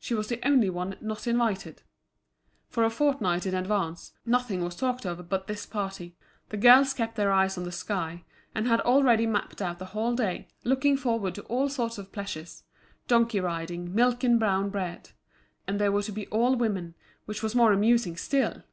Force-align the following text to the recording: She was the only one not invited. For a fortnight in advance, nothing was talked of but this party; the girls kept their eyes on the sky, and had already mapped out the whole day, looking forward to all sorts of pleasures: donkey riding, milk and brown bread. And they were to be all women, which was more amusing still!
She 0.00 0.12
was 0.12 0.26
the 0.26 0.44
only 0.44 0.68
one 0.68 0.96
not 1.00 1.28
invited. 1.28 1.82
For 2.68 2.82
a 2.82 2.90
fortnight 2.90 3.46
in 3.46 3.54
advance, 3.54 4.12
nothing 4.26 4.64
was 4.64 4.74
talked 4.74 5.06
of 5.06 5.28
but 5.28 5.46
this 5.46 5.66
party; 5.66 6.16
the 6.48 6.56
girls 6.56 6.92
kept 6.92 7.14
their 7.14 7.30
eyes 7.30 7.56
on 7.56 7.62
the 7.62 7.70
sky, 7.70 8.24
and 8.56 8.66
had 8.66 8.80
already 8.80 9.24
mapped 9.24 9.62
out 9.62 9.78
the 9.78 9.84
whole 9.94 10.16
day, 10.16 10.48
looking 10.64 10.96
forward 10.96 11.36
to 11.36 11.42
all 11.42 11.68
sorts 11.68 11.96
of 11.96 12.10
pleasures: 12.10 12.64
donkey 13.06 13.38
riding, 13.38 13.94
milk 13.94 14.24
and 14.24 14.40
brown 14.40 14.68
bread. 14.68 15.10
And 15.68 15.80
they 15.80 15.90
were 15.90 16.02
to 16.02 16.10
be 16.10 16.26
all 16.26 16.56
women, 16.56 16.96
which 17.26 17.44
was 17.44 17.54
more 17.54 17.72
amusing 17.72 18.16
still! 18.16 18.64